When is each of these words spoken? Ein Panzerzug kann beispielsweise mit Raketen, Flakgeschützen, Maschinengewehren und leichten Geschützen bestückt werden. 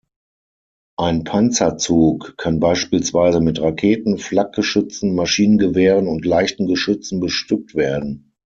Ein 0.97 1.25
Panzerzug 1.25 2.35
kann 2.37 2.59
beispielsweise 2.59 3.39
mit 3.39 3.61
Raketen, 3.61 4.17
Flakgeschützen, 4.17 5.13
Maschinengewehren 5.13 6.07
und 6.07 6.25
leichten 6.25 6.65
Geschützen 6.65 7.19
bestückt 7.19 7.75
werden. 7.75 8.33